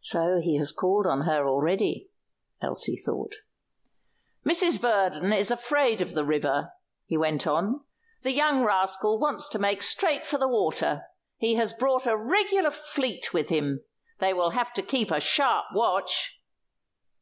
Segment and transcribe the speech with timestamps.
[0.00, 2.08] "So he has called on her already,"
[2.62, 3.34] Elsie thought.
[4.42, 4.80] "Mrs.
[4.80, 6.72] Verdon is afraid of the river,"
[7.04, 7.84] he went on.
[8.22, 11.02] "The young rascal wants to make straight for the water;
[11.36, 13.84] he has brought a regular fleet with him.
[14.20, 16.40] They will have to keep a sharp watch."